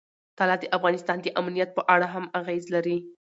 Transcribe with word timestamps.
طلا 0.39 0.55
د 0.61 0.63
افغانستان 0.77 1.17
د 1.21 1.27
امنیت 1.39 1.69
په 1.77 1.81
اړه 1.93 2.07
هم 2.13 2.25
اغېز 2.39 2.63
لري. 2.75 2.97